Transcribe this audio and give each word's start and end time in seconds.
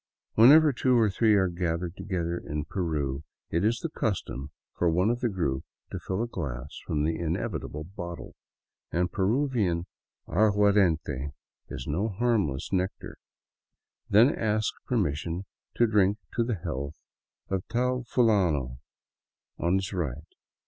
Whenever 0.33 0.73
two 0.73 0.97
or 0.97 1.11
three 1.11 1.35
are 1.35 1.47
gathered 1.47 1.95
to 1.95 2.01
gether 2.03 2.35
in 2.35 2.65
Peru, 2.65 3.23
it 3.51 3.63
is 3.63 3.77
the 3.81 3.89
custom 3.89 4.49
for 4.75 4.89
one 4.89 5.11
of 5.11 5.19
the 5.19 5.29
group 5.29 5.63
to 5.91 5.99
fill 5.99 6.23
a 6.23 6.27
glass 6.27 6.75
from 6.87 7.03
the 7.03 7.19
inevitable 7.19 7.83
bottle— 7.83 8.35
and 8.91 9.11
Peruvian 9.11 9.85
aguardiente 10.27 11.33
is 11.69 11.85
no 11.85 12.09
harmless 12.09 12.73
nec 12.73 12.89
tar— 12.99 13.19
then 14.09 14.33
ask 14.33 14.73
permission 14.87 15.45
to 15.75 15.85
drink 15.85 16.17
the 16.35 16.55
health 16.55 16.95
of 17.49 17.63
Tal 17.67 18.03
Fulano 18.11 18.79
on 19.59 19.75
his 19.75 19.93
right. 19.93 20.25